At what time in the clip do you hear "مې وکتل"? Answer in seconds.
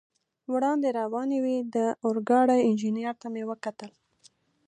3.33-3.91